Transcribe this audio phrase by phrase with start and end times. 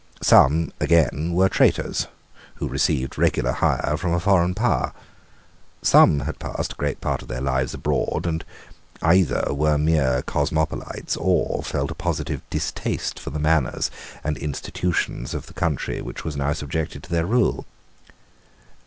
[0.23, 2.07] Some, again, were traitors,
[2.55, 4.93] who received regular hire from a foreign power.
[5.83, 8.43] Some had passed a great part of their lives abroad, and
[9.03, 13.91] either were mere cosmopolites, or felt a positive distaste for the manners
[14.23, 17.67] and institutions of the country which was now subjected to their rule.